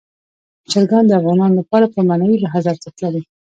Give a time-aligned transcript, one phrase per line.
[0.71, 3.21] چرګان د افغانانو لپاره په معنوي لحاظ ارزښت لري.